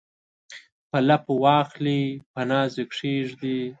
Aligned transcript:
په 0.89 0.97
لپو 1.07 1.33
واخلي 1.45 2.01
په 2.33 2.41
ناز 2.49 2.71
یې 2.79 2.83
کښیږدي 2.91 3.61